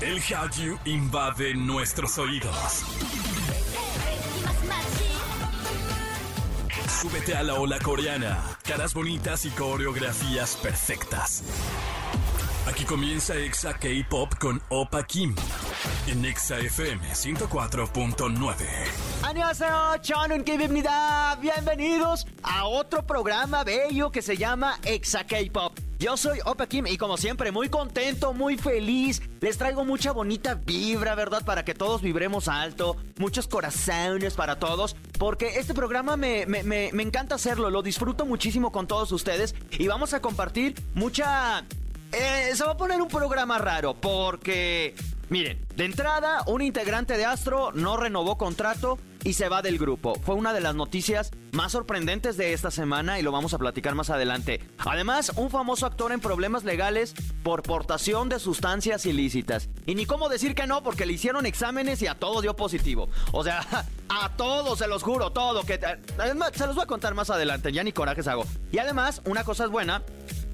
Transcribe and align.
El 0.00 0.20
Hallyu 0.20 0.78
invade 0.84 1.54
nuestros 1.54 2.18
oídos. 2.18 2.84
Súbete 7.00 7.34
a 7.34 7.42
la 7.42 7.54
ola 7.54 7.80
coreana, 7.80 8.38
caras 8.62 8.94
bonitas 8.94 9.44
y 9.44 9.50
coreografías 9.50 10.54
perfectas. 10.56 11.42
Aquí 12.68 12.84
comienza 12.84 13.34
Exa 13.34 13.74
K-Pop 13.74 14.34
con 14.38 14.62
Opa 14.68 15.04
Kim 15.04 15.34
en 16.06 16.24
Exa 16.24 16.58
FM 16.58 17.02
104.9. 17.14 18.54
Annyeonghaseyo, 19.24 19.96
Chanun 20.00 20.44
Bienvenidos 21.40 22.24
a 22.44 22.66
otro 22.66 23.04
programa 23.04 23.64
bello 23.64 24.12
que 24.12 24.22
se 24.22 24.36
llama 24.36 24.78
Exa 24.84 25.24
K-Pop. 25.24 25.87
Yo 25.98 26.16
soy 26.16 26.38
Opa 26.44 26.68
Kim 26.68 26.86
y 26.86 26.96
como 26.96 27.16
siempre 27.16 27.50
muy 27.50 27.68
contento, 27.68 28.32
muy 28.32 28.56
feliz. 28.56 29.20
Les 29.40 29.58
traigo 29.58 29.84
mucha 29.84 30.12
bonita 30.12 30.54
vibra, 30.54 31.16
¿verdad? 31.16 31.44
Para 31.44 31.64
que 31.64 31.74
todos 31.74 32.02
vibremos 32.02 32.46
alto. 32.46 32.96
Muchos 33.16 33.48
corazones 33.48 34.34
para 34.34 34.60
todos. 34.60 34.94
Porque 35.18 35.58
este 35.58 35.74
programa 35.74 36.16
me, 36.16 36.46
me, 36.46 36.62
me, 36.62 36.90
me 36.92 37.02
encanta 37.02 37.34
hacerlo. 37.34 37.68
Lo 37.68 37.82
disfruto 37.82 38.26
muchísimo 38.26 38.70
con 38.70 38.86
todos 38.86 39.10
ustedes. 39.10 39.56
Y 39.72 39.88
vamos 39.88 40.14
a 40.14 40.20
compartir 40.20 40.80
mucha... 40.94 41.64
Eh, 42.12 42.52
se 42.54 42.64
va 42.64 42.72
a 42.72 42.76
poner 42.76 43.02
un 43.02 43.08
programa 43.08 43.58
raro 43.58 43.94
porque... 43.94 44.94
Miren, 45.30 45.58
de 45.76 45.84
entrada, 45.84 46.42
un 46.46 46.62
integrante 46.62 47.16
de 47.16 47.26
Astro 47.26 47.72
no 47.72 47.96
renovó 47.96 48.38
contrato 48.38 48.98
y 49.24 49.34
se 49.34 49.48
va 49.48 49.62
del 49.62 49.78
grupo. 49.78 50.14
Fue 50.14 50.36
una 50.36 50.54
de 50.54 50.60
las 50.60 50.74
noticias 50.74 51.32
más 51.52 51.72
sorprendentes 51.72 52.36
de 52.36 52.52
esta 52.52 52.70
semana 52.70 53.18
y 53.18 53.22
lo 53.22 53.32
vamos 53.32 53.54
a 53.54 53.58
platicar 53.58 53.94
más 53.94 54.10
adelante. 54.10 54.60
Además, 54.78 55.32
un 55.36 55.50
famoso 55.50 55.86
actor 55.86 56.12
en 56.12 56.20
problemas 56.20 56.64
legales 56.64 57.14
por 57.42 57.62
portación 57.62 58.28
de 58.28 58.38
sustancias 58.38 59.06
ilícitas. 59.06 59.68
Y 59.86 59.94
ni 59.94 60.06
cómo 60.06 60.28
decir 60.28 60.54
que 60.54 60.66
no, 60.66 60.82
porque 60.82 61.06
le 61.06 61.14
hicieron 61.14 61.46
exámenes 61.46 62.02
y 62.02 62.06
a 62.06 62.14
todo 62.14 62.40
dio 62.40 62.54
positivo. 62.56 63.08
O 63.32 63.44
sea, 63.44 63.66
a 64.08 64.36
todos, 64.36 64.78
se 64.78 64.88
los 64.88 65.02
juro, 65.02 65.30
todo. 65.30 65.62
Que, 65.64 65.78
se 66.54 66.66
los 66.66 66.74
voy 66.74 66.84
a 66.84 66.86
contar 66.86 67.14
más 67.14 67.30
adelante, 67.30 67.72
ya 67.72 67.82
ni 67.82 67.92
corajes 67.92 68.28
hago. 68.28 68.44
Y 68.72 68.78
además, 68.78 69.22
una 69.24 69.44
cosa 69.44 69.64
es 69.64 69.70
buena, 69.70 70.02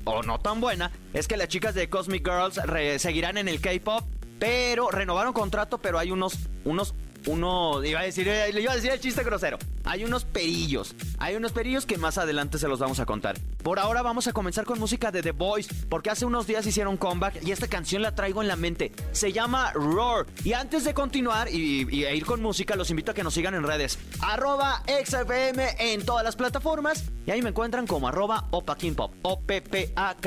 o 0.05 0.23
no 0.23 0.39
tan 0.39 0.61
buena, 0.61 0.91
es 1.13 1.29
que 1.29 1.37
las 1.37 1.49
chicas 1.49 1.75
de 1.75 1.89
Cosmic 1.89 2.25
Girls 2.25 2.61
seguirán 3.01 3.39
en 3.39 3.49
el 3.49 3.61
K-pop, 3.61 4.05
pero 4.39 4.91
renovaron 4.91 5.33
contrato, 5.33 5.79
pero 5.79 5.99
hay 5.99 6.11
unos, 6.11 6.39
unos, 6.65 6.95
uno, 7.27 7.83
iba 7.85 8.01
a 8.01 8.05
decir, 8.05 8.29
eh, 8.29 8.53
le 8.53 8.61
iba 8.61 8.73
a 8.73 8.77
decir 8.77 8.91
el 8.91 9.01
chiste 9.01 9.23
grosero. 9.25 9.59
Hay 9.85 10.05
unos 10.05 10.25
perillos, 10.25 10.95
hay 11.19 11.37
unos 11.37 11.53
perillos 11.53 11.87
que 11.87 11.99
más 11.99 12.19
adelante 12.19 12.59
se 12.59 12.69
los 12.69 12.79
vamos 12.79 13.01
a 13.01 13.07
contar. 13.07 13.37
Por 13.63 13.79
ahora 13.79 14.03
vamos 14.03 14.27
a 14.27 14.33
comenzar 14.33 14.65
con 14.65 14.79
música 14.79 15.11
de 15.11 15.23
The 15.23 15.33
Boys, 15.33 15.69
porque 15.89 16.11
hace 16.11 16.27
unos 16.27 16.47
días 16.47 16.67
hicieron 16.67 16.97
comeback 16.97 17.43
y 17.43 17.53
esta 17.53 17.69
canción 17.69 18.03
la 18.03 18.15
traigo 18.15 18.43
en 18.43 18.49
la 18.49 18.57
mente. 18.57 18.93
Se 19.13 19.33
llama 19.33 19.73
Roar. 19.73 20.27
Y 20.45 20.53
antes 20.53 20.85
de 20.85 20.95
continuar 20.95 21.49
y, 21.51 22.05
e 22.05 22.17
ir 22.17 22.25
con 22.27 22.43
música, 22.43 22.77
los 22.77 22.91
invito 22.91 23.13
a 23.13 23.15
que 23.15 23.25
nos 23.25 23.35
sigan 23.35 23.55
en 23.55 23.63
redes. 23.63 23.99
Arroba 24.21 24.83
XFM 24.87 25.77
en 25.79 26.05
todas 26.05 26.25
las 26.25 26.37
plataformas. 26.37 27.05
Y 27.27 27.31
ahí 27.31 27.43
me 27.43 27.51
encuentran 27.51 27.87
como 27.87 28.09
arroba 28.09 28.49
Opa 28.51 28.77
Kim 28.77 28.95
Pop. 28.95 29.13
O-P-P-A-K-I-M-P-O-P. 29.23 30.25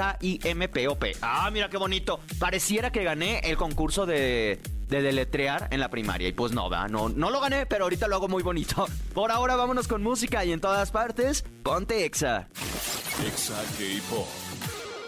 Ah, 1.21 1.49
mira 1.51 1.69
qué 1.69 1.77
bonito. 1.77 2.19
Pareciera 2.39 2.91
que 2.91 3.03
gané 3.03 3.39
el 3.43 3.57
concurso 3.57 4.05
de, 4.05 4.59
de 4.87 5.01
deletrear 5.01 5.67
en 5.71 5.79
la 5.79 5.89
primaria. 5.89 6.27
Y 6.27 6.33
pues 6.33 6.51
no, 6.51 6.69
¿verdad? 6.69 6.89
No, 6.89 7.09
no 7.09 7.29
lo 7.29 7.39
gané, 7.39 7.65
pero 7.65 7.85
ahorita 7.85 8.07
lo 8.07 8.15
hago 8.15 8.27
muy 8.27 8.43
bonito. 8.43 8.87
Por 9.13 9.31
ahora 9.31 9.55
vámonos 9.55 9.87
con 9.87 10.03
música 10.03 10.45
y 10.45 10.51
en 10.51 10.61
todas 10.61 10.91
partes, 10.91 11.43
ponte 11.63 12.05
Exa. 12.05 12.47
Exa 13.25 13.61
K-Pop. 13.77 14.27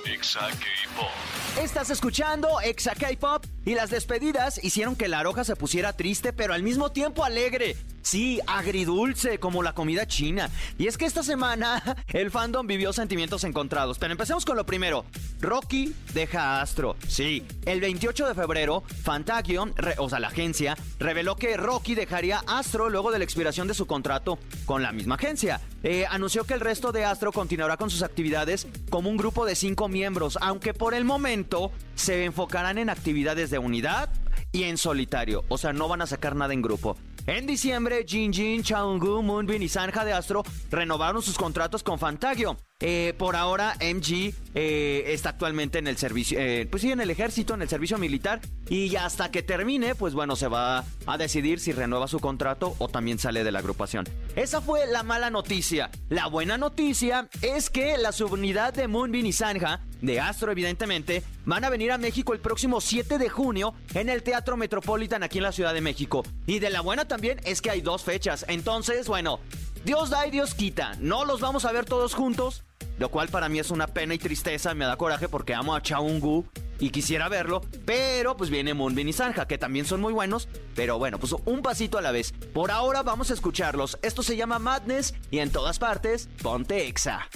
Exa 0.06 0.40
K-Pop. 0.40 1.62
Estás 1.62 1.90
escuchando 1.90 2.62
Exa 2.62 2.96
K-Pop 2.96 3.46
y 3.66 3.76
las 3.76 3.90
despedidas 3.90 4.64
hicieron 4.64 4.96
que 4.96 5.08
la 5.08 5.24
roja 5.24 5.44
se 5.44 5.56
pusiera 5.56 5.94
triste, 5.94 6.34
pero 6.34 6.54
al 6.54 6.64
mismo 6.64 6.92
tiempo 6.92 7.24
alegre. 7.24 7.76
Sí, 8.02 8.40
agridulce, 8.48 9.40
como 9.40 9.64
la 9.64 9.74
comida 9.74 10.08
china. 10.08 10.50
Y 10.78 10.88
es 10.88 10.98
que 10.98 11.06
esta 11.06 11.24
semana 11.24 11.98
el 12.08 12.32
fandom 12.32 12.66
vivió 12.68 12.94
sentimientos 12.94 13.44
encontrados. 13.44 14.00
Pero 14.00 14.12
empecemos 14.12 14.46
con 14.46 14.58
lo 14.58 14.66
primero. 14.66 15.06
Rocky 15.42 15.94
deja 16.14 16.62
Astro. 16.62 16.96
Sí, 17.08 17.44
el 17.66 17.82
28 17.82 18.28
de 18.28 18.36
febrero, 18.36 18.84
Fantagion, 19.04 19.74
o 19.98 20.10
sea, 20.10 20.20
la 20.20 20.28
agencia, 20.28 20.78
reveló 21.00 21.36
que 21.36 21.56
Rocky 21.58 21.96
dejaría 21.96 22.44
Astro 22.48 22.90
luego 22.90 23.12
de 23.12 23.20
la 23.20 23.24
expiración 23.24 23.68
de 23.68 23.74
su 23.74 23.86
contrato 23.86 24.40
con 24.66 24.84
la 24.84 24.92
misma 24.92 25.16
agencia. 25.16 25.62
Eh, 25.84 26.06
anunció 26.10 26.44
que 26.44 26.54
el 26.54 26.60
resto 26.60 26.92
de 26.92 27.06
Astro 27.06 27.32
continuará 27.32 27.78
con 27.78 27.90
sus 27.90 28.04
actividades 28.04 28.68
como 28.90 29.10
un 29.10 29.18
grupo 29.18 29.46
de 29.46 29.56
cinco 29.56 29.88
miembros, 29.88 30.38
aunque 30.42 30.74
por 30.74 30.94
el 30.94 31.06
momento 31.06 31.72
se 31.96 32.26
enfocarán 32.26 32.78
en 32.78 32.90
actividades 32.90 33.50
de 33.50 33.60
unidad 33.60 34.10
y 34.52 34.64
en 34.64 34.78
solitario. 34.78 35.44
O 35.48 35.58
sea, 35.58 35.74
no 35.74 35.88
van 35.88 36.02
a 36.02 36.08
sacar 36.08 36.36
nada 36.36 36.54
en 36.54 36.62
grupo. 36.62 36.98
En 37.30 37.46
diciembre, 37.46 38.06
Jin 38.08 38.34
Jin, 38.34 38.64
Chaungu, 38.64 39.22
Moonbin 39.22 39.62
y 39.62 39.70
Sanja 39.70 40.04
de 40.04 40.14
Astro 40.14 40.42
renovaron 40.72 41.22
sus 41.22 41.38
contratos 41.38 41.84
con 41.84 42.00
Fantagio. 42.00 42.58
Eh, 42.82 43.14
por 43.18 43.36
ahora, 43.36 43.76
MG 43.82 44.34
eh, 44.56 45.04
está 45.08 45.32
actualmente 45.32 45.80
en 45.80 45.88
el 45.88 45.98
servicio, 45.98 46.40
eh, 46.40 46.66
pues 46.72 46.82
sí, 46.82 46.90
en 46.90 47.02
el 47.02 47.10
ejército, 47.10 47.54
en 47.54 47.62
el 47.62 47.68
servicio 47.68 47.98
militar. 47.98 48.40
Y 48.70 48.96
hasta 48.96 49.32
que 49.32 49.44
termine, 49.44 49.96
pues 49.96 50.14
bueno, 50.14 50.38
se 50.38 50.48
va 50.48 50.86
a 51.06 51.18
decidir 51.18 51.60
si 51.60 51.74
renueva 51.74 52.08
su 52.08 52.20
contrato 52.20 52.78
o 52.78 52.88
también 52.88 53.20
sale 53.20 53.44
de 53.44 53.52
la 53.52 53.60
agrupación. 53.60 54.08
Esa 54.38 54.62
fue 54.62 54.88
la 54.88 55.04
mala 55.04 55.30
noticia. 55.30 55.92
La 56.08 56.28
buena 56.28 56.58
noticia 56.58 57.28
es 57.42 57.70
que 57.70 57.98
la 57.98 58.14
subunidad 58.14 58.74
de 58.74 58.88
Moonbin 58.88 59.26
y 59.26 59.34
Sanja, 59.34 59.82
de 60.02 60.22
Astro 60.22 60.50
evidentemente, 60.54 61.22
van 61.44 61.66
a 61.66 61.70
venir 61.70 61.92
a 61.92 61.98
México 61.98 62.32
el 62.32 62.40
próximo 62.40 62.80
7 62.80 63.18
de 63.18 63.28
junio 63.28 63.74
en 63.94 64.08
el 64.08 64.24
Teatro 64.24 64.56
Metropolitan 64.56 65.22
aquí 65.22 65.40
en 65.40 65.44
la 65.44 65.52
Ciudad 65.52 65.74
de 65.74 65.82
México. 65.82 66.24
Y 66.46 66.60
de 66.60 66.70
la 66.70 66.80
buena 66.80 67.10
también 67.10 67.42
es 67.44 67.60
que 67.62 67.72
hay 67.72 67.82
dos 67.82 68.04
fechas. 68.04 68.46
Entonces, 68.48 69.10
bueno, 69.10 69.42
Dios 69.84 70.10
da 70.10 70.28
y 70.28 70.32
Dios 70.32 70.54
quita. 70.54 70.94
No 71.00 71.26
los 71.26 71.42
vamos 71.42 71.66
a 71.66 71.72
ver 71.72 71.86
todos 71.86 72.14
juntos, 72.14 72.64
lo 73.00 73.10
cual 73.10 73.30
para 73.30 73.50
mí 73.50 73.60
es 73.60 73.72
una 73.72 73.88
pena 73.88 74.14
y 74.14 74.18
tristeza, 74.18 74.74
me 74.74 74.86
da 74.86 74.98
coraje 74.98 75.30
porque 75.30 75.54
amo 75.54 75.74
a 75.74 75.82
Chaungu 75.82 76.46
y 76.80 76.90
quisiera 76.90 77.30
verlo, 77.30 77.62
pero 77.86 78.36
pues 78.38 78.50
viene 78.50 78.74
Moonbin 78.74 79.08
y 79.08 79.14
Sanja, 79.14 79.48
que 79.48 79.58
también 79.58 79.86
son 79.86 80.02
muy 80.02 80.14
buenos, 80.14 80.50
pero 80.76 80.98
bueno, 80.98 81.18
pues 81.18 81.34
un 81.46 81.62
pasito 81.62 81.98
a 81.98 82.02
la 82.02 82.12
vez. 82.12 82.34
Por 82.54 82.72
ahora 82.72 83.02
vamos 83.02 83.32
a 83.32 83.34
escucharlos. 83.34 83.98
Esto 84.02 84.22
se 84.22 84.36
llama 84.36 84.60
Madness 84.60 85.14
y 85.32 85.40
en 85.40 85.50
todas 85.50 85.80
partes, 85.80 86.30
ponte 86.42 86.88
Exa. 86.88 87.28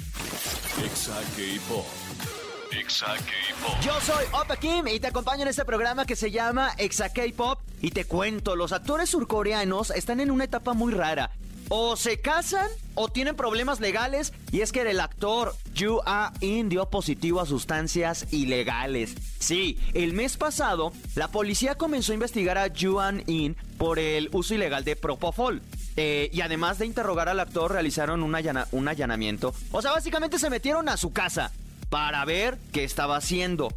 Exa 0.84 1.20
K-Pop. 1.36 1.86
Exa 2.72 3.16
K-Pop. 3.16 3.76
Yo 3.82 4.00
soy 4.02 4.26
Opa 4.34 4.58
Kim 4.58 4.88
y 4.88 5.00
te 5.00 5.08
acompaño 5.08 5.44
en 5.44 5.48
este 5.48 5.64
programa 5.64 6.06
que 6.06 6.16
se 6.16 6.32
llama 6.32 6.72
Exa 6.78 7.10
K-Pop. 7.10 7.60
Y 7.82 7.92
te 7.92 8.06
cuento, 8.06 8.56
los 8.56 8.74
actores 8.74 9.10
surcoreanos 9.10 9.92
están 9.92 10.20
en 10.20 10.32
una 10.32 10.44
etapa 10.44 10.74
muy 10.74 10.94
rara. 10.94 11.32
O 11.70 11.96
se 11.96 12.20
casan 12.20 12.68
o 12.96 13.10
tienen 13.10 13.36
problemas 13.36 13.80
legales. 13.80 14.34
Y 14.52 14.62
es 14.62 14.72
que 14.72 14.82
el 14.82 15.00
actor 15.00 15.56
Yu 15.74 16.02
Ah-in 16.06 16.70
dio 16.70 16.90
positivo 16.90 17.42
a 17.42 17.46
sustancias 17.46 18.28
ilegales. 18.32 19.16
Sí, 19.40 19.80
el 19.94 20.14
mes 20.14 20.38
pasado, 20.38 20.94
la 21.16 21.30
policía 21.30 21.76
comenzó 21.76 22.12
a 22.12 22.16
investigar 22.16 22.58
a 22.58 22.68
Yu 22.68 23.00
Ah-in 23.00 23.56
por 23.78 24.00
el 24.00 24.30
uso 24.32 24.54
ilegal 24.54 24.84
de 24.84 24.96
Propofol. 24.96 25.62
Eh, 25.96 26.30
y 26.34 26.42
además 26.42 26.80
de 26.80 26.86
interrogar 26.86 27.30
al 27.30 27.40
actor, 27.40 27.72
realizaron 27.72 28.24
un, 28.24 28.36
un 28.72 28.88
allanamiento. 28.88 29.54
O 29.72 29.82
sea, 29.82 29.92
básicamente 29.92 30.40
se 30.40 30.50
metieron 30.50 30.90
a 30.90 30.98
su 30.98 31.14
casa 31.14 31.52
para 31.90 32.26
ver 32.26 32.58
qué 32.72 32.84
estaba 32.84 33.18
haciendo. 33.18 33.72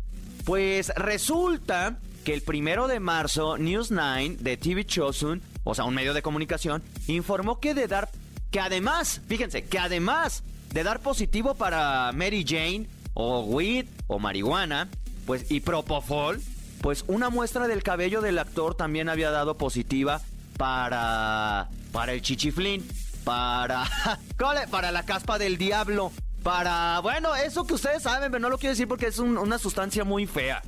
Pues 0.45 0.93
resulta 0.97 1.99
que 2.25 2.33
el 2.33 2.43
primero 2.43 2.89
de 2.89 3.01
marzo, 3.01 3.59
News 3.59 3.91
9 3.91 4.37
de 4.41 4.57
TV 4.57 4.87
Chosun, 4.87 5.43
o 5.69 5.75
sea, 5.75 5.85
un 5.85 5.95
medio 5.95 6.15
de 6.15 6.23
comunicación, 6.23 6.83
informó 7.09 7.61
que 7.61 7.75
de 7.75 7.87
dar. 7.89 8.09
que 8.51 8.61
además, 8.61 9.21
fíjense, 9.29 9.65
que 9.65 9.79
además 9.79 10.43
de 10.73 10.83
dar 10.85 11.01
positivo 11.01 11.55
para 11.57 12.11
Mary 12.13 12.45
Jane, 12.49 12.87
o 13.15 13.41
weed, 13.43 13.87
o 14.07 14.19
marihuana, 14.19 14.89
pues, 15.27 15.51
y 15.51 15.61
propofol, 15.61 16.41
pues 16.81 17.05
una 17.09 17.29
muestra 17.31 17.67
del 17.67 17.83
cabello 17.83 18.21
del 18.21 18.39
actor 18.39 18.75
también 18.77 19.09
había 19.09 19.31
dado 19.31 19.59
positiva 19.59 20.21
para. 20.57 21.69
para 21.93 22.13
el 22.13 22.23
chichiflín, 22.23 22.87
para. 23.25 23.85
¿cómo 24.39 24.53
le- 24.55 24.69
para 24.69 24.93
la 24.93 25.05
caspa 25.05 25.39
del 25.39 25.57
diablo. 25.59 26.13
Para, 26.43 27.01
bueno, 27.01 27.35
eso 27.35 27.67
que 27.67 27.75
ustedes 27.75 28.05
saben, 28.05 28.31
pero 28.31 28.41
no 28.41 28.51
lo 28.51 28.59
quiero 28.59 28.71
decir 28.73 28.87
porque 28.87 29.07
es 29.09 29.19
un- 29.19 29.37
una 29.39 29.59
sustancia 29.59 30.05
muy 30.05 30.27
fea. 30.27 30.63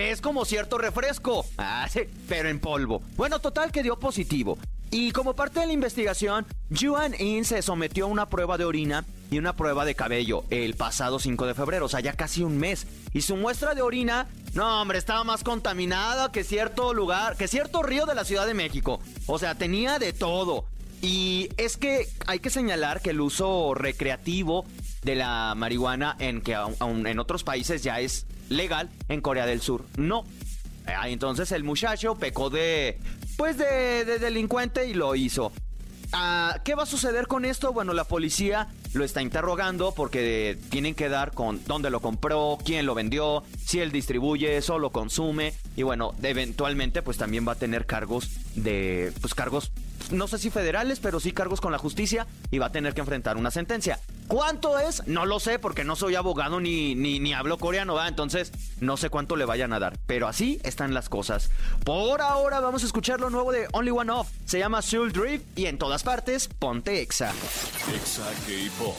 Que 0.00 0.12
es 0.12 0.22
como 0.22 0.46
cierto 0.46 0.78
refresco. 0.78 1.44
Ah, 1.58 1.86
sí, 1.92 2.00
pero 2.26 2.48
en 2.48 2.58
polvo. 2.58 3.02
Bueno, 3.18 3.38
total 3.38 3.70
que 3.70 3.82
dio 3.82 3.98
positivo. 3.98 4.56
Y 4.90 5.12
como 5.12 5.36
parte 5.36 5.60
de 5.60 5.66
la 5.66 5.74
investigación, 5.74 6.46
Yuan 6.70 7.14
In 7.20 7.44
se 7.44 7.60
sometió 7.60 8.06
a 8.06 8.08
una 8.08 8.30
prueba 8.30 8.56
de 8.56 8.64
orina 8.64 9.04
y 9.30 9.36
una 9.36 9.56
prueba 9.56 9.84
de 9.84 9.94
cabello 9.94 10.44
el 10.48 10.72
pasado 10.72 11.18
5 11.18 11.44
de 11.44 11.52
febrero, 11.52 11.84
o 11.84 11.88
sea, 11.90 12.00
ya 12.00 12.14
casi 12.14 12.42
un 12.42 12.56
mes. 12.56 12.86
Y 13.12 13.20
su 13.20 13.36
muestra 13.36 13.74
de 13.74 13.82
orina, 13.82 14.26
no, 14.54 14.80
hombre, 14.80 14.96
estaba 14.96 15.22
más 15.22 15.44
contaminada 15.44 16.32
que 16.32 16.44
cierto 16.44 16.94
lugar, 16.94 17.36
que 17.36 17.46
cierto 17.46 17.82
río 17.82 18.06
de 18.06 18.14
la 18.14 18.24
Ciudad 18.24 18.46
de 18.46 18.54
México. 18.54 19.00
O 19.26 19.38
sea, 19.38 19.54
tenía 19.54 19.98
de 19.98 20.14
todo. 20.14 20.64
Y 21.02 21.50
es 21.58 21.76
que 21.76 22.08
hay 22.26 22.38
que 22.38 22.48
señalar 22.48 23.02
que 23.02 23.10
el 23.10 23.20
uso 23.20 23.74
recreativo 23.74 24.64
de 25.02 25.14
la 25.14 25.54
marihuana 25.54 26.16
en 26.20 26.40
que 26.40 26.54
en 26.54 27.18
otros 27.18 27.44
países 27.44 27.82
ya 27.82 28.00
es 28.00 28.26
legal, 28.50 28.90
en 29.08 29.22
Corea 29.22 29.46
del 29.46 29.62
Sur 29.62 29.86
no. 29.96 30.24
Ah, 30.86 31.08
entonces 31.08 31.52
el 31.52 31.64
muchacho 31.64 32.16
pecó 32.16 32.50
de, 32.50 32.98
pues 33.36 33.56
de, 33.56 34.04
de 34.04 34.18
delincuente 34.18 34.86
y 34.86 34.94
lo 34.94 35.14
hizo. 35.14 35.52
Ah, 36.12 36.58
¿Qué 36.64 36.74
va 36.74 36.82
a 36.82 36.86
suceder 36.86 37.28
con 37.28 37.44
esto? 37.44 37.72
Bueno, 37.72 37.92
la 37.92 38.04
policía 38.04 38.68
lo 38.94 39.04
está 39.04 39.22
interrogando 39.22 39.94
porque 39.94 40.58
tienen 40.68 40.96
que 40.96 41.08
dar 41.08 41.32
con 41.32 41.62
dónde 41.64 41.90
lo 41.90 42.00
compró, 42.00 42.58
quién 42.64 42.84
lo 42.86 42.96
vendió, 42.96 43.44
si 43.64 43.78
él 43.78 43.92
distribuye 43.92 44.56
eso, 44.56 44.80
lo 44.80 44.90
consume 44.90 45.54
y 45.76 45.84
bueno, 45.84 46.12
eventualmente 46.22 47.02
pues 47.02 47.16
también 47.16 47.46
va 47.46 47.52
a 47.52 47.56
tener 47.56 47.86
cargos 47.86 48.28
de 48.56 49.12
pues 49.20 49.34
cargos 49.34 49.70
no 50.10 50.26
sé 50.26 50.38
si 50.38 50.50
federales, 50.50 50.98
pero 50.98 51.20
sí 51.20 51.30
cargos 51.30 51.60
con 51.60 51.70
la 51.70 51.78
justicia 51.78 52.26
y 52.50 52.58
va 52.58 52.66
a 52.66 52.72
tener 52.72 52.94
que 52.94 53.00
enfrentar 53.00 53.36
una 53.36 53.52
sentencia. 53.52 54.00
¿Cuánto 54.30 54.78
es? 54.78 55.04
No 55.08 55.26
lo 55.26 55.40
sé 55.40 55.58
porque 55.58 55.82
no 55.82 55.96
soy 55.96 56.14
abogado 56.14 56.60
ni, 56.60 56.94
ni, 56.94 57.18
ni 57.18 57.34
hablo 57.34 57.58
coreano, 57.58 57.94
¿va? 57.94 58.06
Entonces 58.06 58.52
no 58.80 58.96
sé 58.96 59.10
cuánto 59.10 59.34
le 59.34 59.44
vayan 59.44 59.72
a 59.72 59.80
dar. 59.80 59.98
Pero 60.06 60.28
así 60.28 60.60
están 60.62 60.94
las 60.94 61.08
cosas. 61.08 61.50
Por 61.84 62.22
ahora 62.22 62.60
vamos 62.60 62.84
a 62.84 62.86
escuchar 62.86 63.18
lo 63.18 63.28
nuevo 63.28 63.50
de 63.50 63.66
Only 63.72 63.90
One 63.90 64.12
Off. 64.12 64.28
Se 64.44 64.60
llama 64.60 64.82
Soul 64.82 65.12
Drift 65.12 65.58
y 65.58 65.66
en 65.66 65.78
todas 65.78 66.04
partes, 66.04 66.46
ponte 66.46 67.00
Exa. 67.00 67.32
Exa 67.92 68.22
K-Pop. 68.46 68.96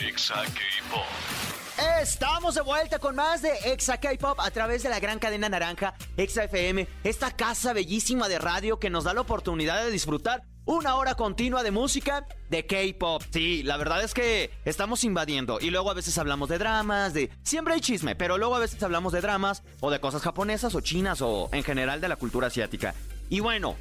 Exa 0.00 0.36
K-Pop. 0.36 1.04
Estamos 2.00 2.54
de 2.54 2.62
vuelta 2.62 2.98
con 2.98 3.16
más 3.16 3.42
de 3.42 3.52
Exa 3.66 3.98
K-Pop 3.98 4.40
a 4.40 4.50
través 4.50 4.82
de 4.82 4.88
la 4.88 4.98
gran 4.98 5.18
cadena 5.18 5.50
naranja 5.50 5.92
Exa 6.16 6.44
FM, 6.44 6.88
esta 7.04 7.32
casa 7.32 7.74
bellísima 7.74 8.28
de 8.28 8.38
radio 8.38 8.78
que 8.78 8.88
nos 8.88 9.04
da 9.04 9.12
la 9.12 9.20
oportunidad 9.20 9.84
de 9.84 9.90
disfrutar 9.90 10.42
una 10.68 10.96
hora 10.96 11.14
continua 11.14 11.62
de 11.62 11.70
música 11.70 12.26
de 12.50 12.66
K-pop. 12.66 13.22
Sí, 13.30 13.62
la 13.62 13.78
verdad 13.78 14.04
es 14.04 14.12
que 14.12 14.50
estamos 14.66 15.02
invadiendo 15.02 15.58
y 15.62 15.70
luego 15.70 15.90
a 15.90 15.94
veces 15.94 16.18
hablamos 16.18 16.50
de 16.50 16.58
dramas, 16.58 17.14
de 17.14 17.30
siempre 17.42 17.72
hay 17.72 17.80
chisme, 17.80 18.14
pero 18.14 18.36
luego 18.36 18.54
a 18.54 18.58
veces 18.58 18.82
hablamos 18.82 19.14
de 19.14 19.22
dramas 19.22 19.62
o 19.80 19.90
de 19.90 19.98
cosas 19.98 20.20
japonesas 20.20 20.74
o 20.74 20.82
chinas 20.82 21.22
o 21.22 21.48
en 21.52 21.64
general 21.64 22.02
de 22.02 22.08
la 22.08 22.16
cultura 22.16 22.48
asiática. 22.48 22.94
Y 23.30 23.40
bueno, 23.40 23.76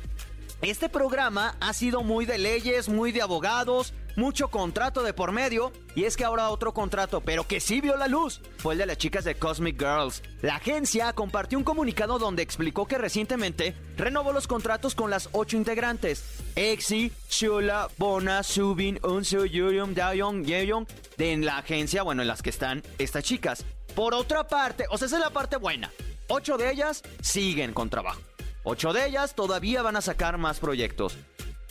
este 0.61 0.87
programa 0.87 1.57
ha 1.59 1.73
sido 1.73 2.03
muy 2.03 2.25
de 2.25 2.37
leyes, 2.37 2.87
muy 2.87 3.11
de 3.11 3.21
abogados, 3.21 3.93
mucho 4.17 4.49
contrato 4.49 5.03
de 5.03 5.13
por 5.13 5.31
medio, 5.31 5.71
y 5.95 6.03
es 6.03 6.17
que 6.17 6.25
ahora 6.25 6.49
otro 6.49 6.73
contrato, 6.73 7.21
pero 7.21 7.47
que 7.47 7.61
sí 7.61 7.79
vio 7.79 7.95
la 7.95 8.07
luz, 8.07 8.41
fue 8.57 8.73
el 8.73 8.79
de 8.79 8.87
las 8.87 8.97
chicas 8.97 9.23
de 9.23 9.35
Cosmic 9.35 9.79
Girls. 9.79 10.23
La 10.41 10.55
agencia 10.55 11.13
compartió 11.13 11.57
un 11.57 11.63
comunicado 11.63 12.19
donde 12.19 12.41
explicó 12.43 12.87
que 12.87 12.97
recientemente 12.97 13.75
renovó 13.95 14.33
los 14.33 14.47
contratos 14.47 14.95
con 14.95 15.09
las 15.09 15.29
ocho 15.31 15.55
integrantes: 15.55 16.23
Exi, 16.55 17.13
Shula, 17.29 17.89
Bona, 17.97 18.43
Subin, 18.43 18.99
Unsu, 19.03 19.45
Yurium, 19.45 19.93
Daeyoung, 19.93 20.43
Yeyoung, 20.43 20.87
de 21.15 21.31
en 21.31 21.45
la 21.45 21.59
agencia, 21.59 22.01
bueno, 22.01 22.23
en 22.23 22.27
las 22.27 22.41
que 22.41 22.49
están 22.49 22.83
estas 22.97 23.23
chicas. 23.23 23.63
Por 23.95 24.13
otra 24.13 24.47
parte, 24.47 24.85
o 24.89 24.97
sea, 24.97 25.05
esa 25.05 25.17
es 25.17 25.23
la 25.23 25.29
parte 25.29 25.57
buena. 25.57 25.91
Ocho 26.27 26.57
de 26.57 26.71
ellas 26.71 27.03
siguen 27.21 27.73
con 27.73 27.89
trabajo. 27.89 28.21
Ocho 28.63 28.91
de 28.93 29.05
ellas 29.05 29.35
todavía 29.35 29.81
van 29.81 29.95
a 29.95 30.01
sacar 30.01 30.37
más 30.37 30.59
proyectos. 30.59 31.15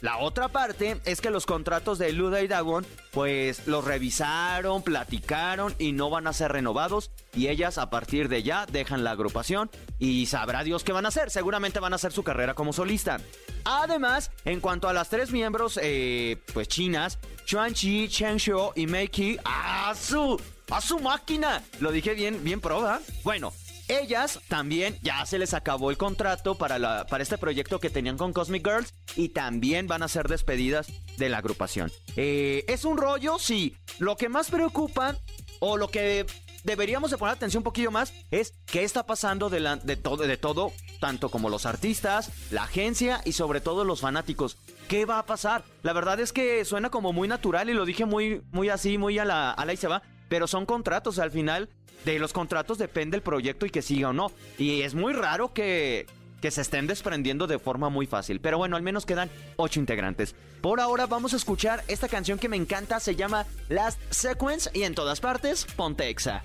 La 0.01 0.19
otra 0.19 0.49
parte 0.49 1.01
es 1.05 1.21
que 1.21 1.31
los 1.31 1.47
contratos 1.47 1.99
de 1.99 2.13
Luda 2.13 2.43
y 2.43 2.49
Dagon, 2.49 2.85
pues 3.13 3.67
los 3.67 3.85
revisaron, 3.85 4.83
platicaron 4.83 5.75
y 5.79 5.93
no 5.93 6.11
van 6.11 6.27
a 6.27 6.33
ser 6.35 6.53
renovados. 6.53 7.11
Y 7.35 7.49
ellas 7.49 7.79
a 7.79 7.89
partir 7.89 8.29
de 8.29 8.43
ya 8.43 8.67
dejan 8.67 9.05
la 9.05 9.13
agrupación 9.13 9.71
y 9.99 10.27
sabrá 10.27 10.65
Dios 10.65 10.85
qué 10.85 10.93
van 10.93 11.07
a 11.07 11.09
hacer. 11.09 11.31
Seguramente 11.31 11.81
van 11.81 11.93
a 11.93 11.97
hacer 11.97 12.13
su 12.13 12.23
carrera 12.23 12.55
como 12.55 12.73
solista. 12.73 13.19
Además, 13.65 14.31
en 14.45 14.61
cuanto 14.61 14.89
a 14.89 14.93
las 14.93 15.09
tres 15.09 15.33
miembros, 15.33 15.81
eh, 15.83 16.41
pues 16.53 16.69
chinas, 16.69 17.19
Chuan 17.47 17.73
Chi, 17.75 18.09
Chen 18.09 18.37
y 18.75 18.87
Mei 18.87 19.09
Qi, 19.09 19.39
¡a 19.45 19.95
su! 19.95 20.41
¡A 20.71 20.81
su 20.81 20.99
máquina! 20.99 21.63
Lo 21.81 21.91
dije 21.91 22.15
bien, 22.15 22.45
bien 22.45 22.61
proba. 22.61 23.01
Bueno, 23.25 23.53
ellas 23.89 24.41
también 24.49 24.99
ya 25.03 25.25
se 25.27 25.39
les 25.39 25.55
acabó 25.55 25.91
el 25.91 25.97
contrato 25.97 26.57
para, 26.57 26.79
la, 26.79 27.07
para 27.07 27.23
este 27.23 27.39
proyecto 27.39 27.81
que 27.81 27.91
tenían 27.91 28.17
con 28.17 28.33
Cosmic 28.33 28.67
Girls 28.67 28.95
y 29.15 29.31
también 29.31 29.87
van 29.87 30.03
a 30.03 30.09
ser 30.09 30.29
despedidas 30.29 30.89
de 31.17 31.29
la 31.29 31.39
agrupación. 31.39 31.91
Eh, 32.17 32.65
es 32.69 32.85
un 32.85 32.99
rollo, 32.99 33.39
sí. 33.39 33.77
Lo 33.99 34.17
que 34.17 34.29
más 34.29 34.51
preocupa 34.51 35.17
o 35.61 35.77
lo 35.77 35.89
que 35.89 36.27
deberíamos 36.65 37.11
de 37.11 37.17
poner 37.17 37.37
atención 37.37 37.61
un 37.61 37.65
poquillo 37.65 37.91
más 37.91 38.13
es 38.31 38.53
qué 38.67 38.83
está 38.83 39.07
pasando 39.07 39.49
de, 39.49 39.79
de, 39.85 39.97
todo, 39.97 40.27
de 40.27 40.37
todo, 40.37 40.73
tanto 41.01 41.31
como 41.31 41.49
los 41.49 41.65
artistas, 41.65 42.31
la 42.51 42.65
agencia 42.65 43.23
y 43.25 43.33
sobre 43.33 43.61
todo 43.61 43.85
los 43.85 44.01
fanáticos. 44.01 44.59
¿Qué 44.89 45.05
va 45.05 45.21
a 45.21 45.27
pasar? 45.27 45.65
La 45.83 45.93
verdad 45.93 46.19
es 46.21 46.33
que 46.33 46.65
suena 46.65 46.91
como 46.91 47.13
muy 47.13 47.29
natural 47.29 47.71
y 47.71 47.75
lo 47.75 47.85
dije 47.85 48.05
muy, 48.05 48.43
muy 48.51 48.69
así, 48.69 48.99
muy 48.99 49.19
a 49.19 49.25
la, 49.25 49.53
a 49.53 49.65
la 49.65 49.73
y 49.73 49.77
se 49.77 49.89
va. 49.89 50.03
Pero 50.29 50.47
son 50.47 50.67
contratos, 50.67 51.19
al 51.19 51.31
final 51.31 51.69
de 52.05 52.19
los 52.19 52.33
contratos 52.33 52.79
depende 52.79 53.17
el 53.17 53.23
proyecto 53.23 53.67
y 53.67 53.71
que 53.71 53.83
siga 53.83 54.11
o 54.11 54.13
no. 54.13 54.31
Y 54.59 54.83
es 54.83 54.95
muy 54.95 55.13
raro 55.13 55.53
que, 55.53 56.07
que 56.41 56.51
se 56.51 56.61
estén 56.61 56.87
desprendiendo 56.87 57.47
de 57.47 57.59
forma 57.59 57.89
muy 57.89 58.07
fácil. 58.07 58.41
Pero 58.41 58.59
bueno, 58.59 58.77
al 58.77 58.83
menos 58.83 59.07
quedan 59.07 59.31
ocho 59.57 59.81
integrantes. 59.81 60.35
Por 60.61 60.81
ahora 60.81 61.07
vamos 61.07 61.33
a 61.33 61.37
escuchar 61.37 61.85
esta 61.89 62.09
canción 62.09 62.39
que 62.39 62.49
me 62.49 62.57
encanta, 62.57 62.99
se 63.01 63.15
llama 63.15 63.47
Last 63.69 64.01
Sequence 64.11 64.71
y 64.73 64.83
en 64.83 64.95
todas 64.95 65.21
partes, 65.21 65.65
ponte 65.65 66.09
Exa. 66.09 66.43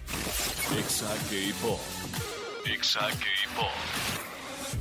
Exa 0.77 1.07
K-Pop. 1.29 1.79
Exa 2.65 2.99
K-Pop. 2.99 4.00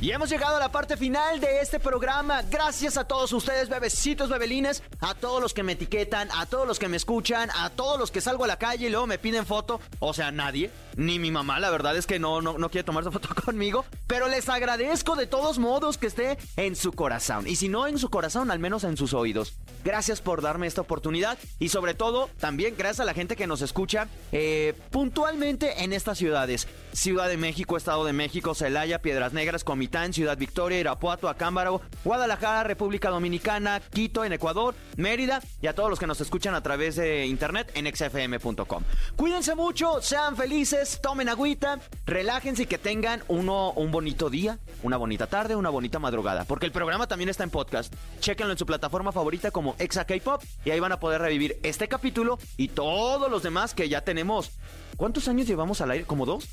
Y 0.02 0.12
hemos 0.12 0.30
llegado 0.30 0.56
a 0.56 0.60
la 0.60 0.72
parte 0.72 0.96
final 0.96 1.40
de 1.40 1.60
este 1.60 1.78
programa. 1.78 2.40
Gracias 2.50 2.96
a 2.96 3.04
todos 3.04 3.34
ustedes, 3.34 3.68
bebecitos, 3.68 4.30
bebelines, 4.30 4.82
a 5.00 5.14
todos 5.14 5.42
los 5.42 5.52
que 5.52 5.62
me 5.62 5.72
etiquetan, 5.72 6.30
a 6.38 6.46
todos 6.46 6.66
los 6.66 6.78
que 6.78 6.88
me 6.88 6.96
escuchan, 6.96 7.50
a 7.54 7.68
todos 7.68 7.98
los 7.98 8.10
que 8.10 8.22
salgo 8.22 8.44
a 8.44 8.46
la 8.46 8.56
calle 8.56 8.86
y 8.86 8.90
luego 8.90 9.06
me 9.06 9.18
piden 9.18 9.44
foto. 9.44 9.78
O 9.98 10.14
sea, 10.14 10.30
nadie, 10.30 10.70
ni 10.96 11.18
mi 11.18 11.30
mamá, 11.30 11.60
la 11.60 11.68
verdad 11.68 11.98
es 11.98 12.06
que 12.06 12.18
no, 12.18 12.40
no, 12.40 12.56
no 12.56 12.70
quiere 12.70 12.84
tomarse 12.84 13.10
foto 13.10 13.28
conmigo. 13.44 13.84
Pero 14.06 14.26
les 14.28 14.48
agradezco 14.48 15.16
de 15.16 15.26
todos 15.26 15.58
modos 15.58 15.98
que 15.98 16.06
esté 16.06 16.38
en 16.56 16.76
su 16.76 16.92
corazón. 16.92 17.46
Y 17.46 17.56
si 17.56 17.68
no 17.68 17.86
en 17.86 17.98
su 17.98 18.08
corazón, 18.08 18.50
al 18.50 18.58
menos 18.58 18.84
en 18.84 18.96
sus 18.96 19.12
oídos. 19.12 19.52
Gracias 19.84 20.20
por 20.20 20.42
darme 20.42 20.66
esta 20.66 20.82
oportunidad 20.82 21.38
y 21.58 21.70
sobre 21.70 21.94
todo 21.94 22.28
también 22.38 22.74
gracias 22.76 23.00
a 23.00 23.04
la 23.04 23.14
gente 23.14 23.34
que 23.34 23.46
nos 23.46 23.62
escucha 23.62 24.08
eh, 24.30 24.74
puntualmente 24.90 25.84
en 25.84 25.92
estas 25.92 26.18
ciudades. 26.18 26.68
Ciudad 26.92 27.28
de 27.28 27.38
México, 27.38 27.76
Estado 27.76 28.04
de 28.04 28.12
México, 28.12 28.54
Celaya, 28.54 29.00
Piedras 29.00 29.32
Negras, 29.32 29.64
Comitán, 29.90 30.12
Ciudad 30.12 30.38
Victoria, 30.38 30.78
Irapuato, 30.78 31.28
Acámbaro, 31.28 31.80
Guadalajara, 32.04 32.62
República 32.62 33.10
Dominicana, 33.10 33.80
Quito 33.92 34.24
en 34.24 34.32
Ecuador, 34.32 34.76
Mérida 34.96 35.42
y 35.60 35.66
a 35.66 35.74
todos 35.74 35.90
los 35.90 35.98
que 35.98 36.06
nos 36.06 36.20
escuchan 36.20 36.54
a 36.54 36.62
través 36.62 36.94
de 36.94 37.26
internet 37.26 37.72
en 37.74 37.92
xfm.com. 37.92 38.84
Cuídense 39.16 39.56
mucho, 39.56 40.00
sean 40.00 40.36
felices, 40.36 41.00
tomen 41.02 41.28
agüita, 41.28 41.80
relájense 42.06 42.62
y 42.62 42.66
que 42.66 42.78
tengan 42.78 43.24
uno, 43.26 43.72
un 43.72 43.90
bonito 43.90 44.30
día, 44.30 44.60
una 44.84 44.96
bonita 44.96 45.26
tarde, 45.26 45.56
una 45.56 45.70
bonita 45.70 45.98
madrugada. 45.98 46.44
Porque 46.44 46.66
el 46.66 46.72
programa 46.72 47.08
también 47.08 47.28
está 47.28 47.42
en 47.42 47.50
podcast. 47.50 47.92
Chéquenlo 48.20 48.52
en 48.52 48.58
su 48.58 48.66
plataforma 48.66 49.10
favorita 49.10 49.50
como 49.50 49.74
Exa 49.80 50.04
K-Pop 50.04 50.40
y 50.64 50.70
ahí 50.70 50.78
van 50.78 50.92
a 50.92 51.00
poder 51.00 51.20
revivir 51.20 51.58
este 51.64 51.88
capítulo 51.88 52.38
y 52.56 52.68
todos 52.68 53.28
los 53.28 53.42
demás 53.42 53.74
que 53.74 53.88
ya 53.88 54.02
tenemos. 54.02 54.52
¿Cuántos 54.96 55.26
años 55.26 55.48
llevamos 55.48 55.80
al 55.80 55.90
aire? 55.90 56.04
¿Como 56.04 56.26
dos? 56.26 56.46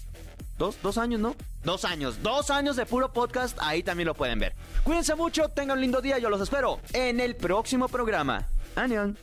¿Dos? 0.58 0.78
¿Dos 0.82 0.98
años, 0.98 1.20
no? 1.20 1.36
Dos 1.64 1.86
años. 1.86 2.22
Dos 2.24 2.50
años 2.50 2.76
de 2.76 2.86
puro 2.86 3.12
podcast. 3.14 3.58
Ahí 3.62 3.84
también 3.84 4.08
lo 4.08 4.16
pueden 4.16 4.40
ver. 4.40 4.56
Cuídense 4.84 5.16
mucho. 5.16 5.50
Tengan 5.50 5.78
un 5.78 5.82
lindo 5.82 6.02
día. 6.02 6.18
Yo 6.18 6.30
los 6.30 6.42
espero 6.42 6.80
en 6.94 7.20
el 7.20 7.36
próximo 7.36 7.88
programa. 7.88 8.48
Anion. 8.76 9.18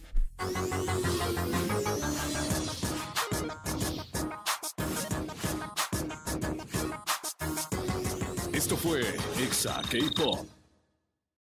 Esto 8.53 8.77
fue 8.77 9.01
Exa 9.39 9.83
K-Pop. 9.91 10.54